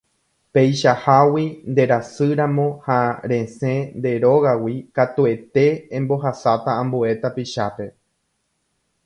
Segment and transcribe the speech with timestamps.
[0.57, 1.43] Peichahágui
[1.73, 2.97] nderasýramo ha
[3.33, 5.67] resẽ nde rógagui katuete
[5.99, 7.87] embohasáta ambue tapichápe